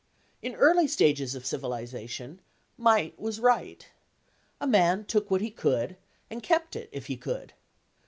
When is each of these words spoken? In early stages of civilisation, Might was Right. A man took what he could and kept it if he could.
In 0.41 0.55
early 0.55 0.87
stages 0.87 1.35
of 1.35 1.45
civilisation, 1.45 2.41
Might 2.75 3.19
was 3.19 3.39
Right. 3.39 3.85
A 4.59 4.65
man 4.65 5.05
took 5.05 5.29
what 5.29 5.41
he 5.41 5.51
could 5.51 5.95
and 6.27 6.41
kept 6.41 6.75
it 6.75 6.89
if 6.91 7.05
he 7.05 7.15
could. 7.15 7.53